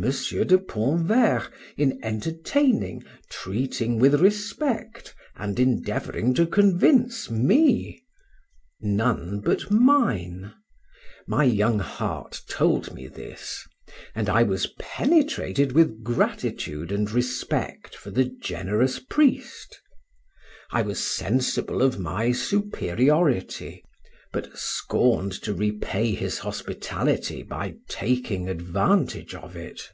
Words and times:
de 0.00 0.56
Pontverre 0.56 1.50
in 1.76 2.00
entertaining, 2.02 3.04
treating 3.28 3.98
with 3.98 4.18
respect, 4.18 5.14
and 5.36 5.60
endeavoring 5.60 6.32
to 6.32 6.46
convince 6.46 7.30
me? 7.30 8.02
None 8.80 9.40
but 9.40 9.70
mine; 9.70 10.54
my 11.26 11.44
young 11.44 11.80
heart 11.80 12.40
told 12.48 12.94
me 12.94 13.08
this, 13.08 13.68
and 14.14 14.30
I 14.30 14.42
was 14.42 14.68
penetrated 14.78 15.72
with 15.72 16.02
gratitude 16.02 16.90
and 16.92 17.10
respect 17.10 17.94
for 17.94 18.10
the 18.10 18.24
generous 18.24 19.00
priest; 19.00 19.82
I 20.70 20.80
was 20.80 20.98
sensible 20.98 21.82
of 21.82 21.98
my 21.98 22.32
superiority, 22.32 23.84
but 24.32 24.56
scorned 24.56 25.32
to 25.32 25.52
repay 25.52 26.14
his 26.14 26.38
hospitality 26.38 27.42
by 27.42 27.74
taking 27.88 28.48
advantage 28.48 29.34
of 29.34 29.56
it. 29.56 29.90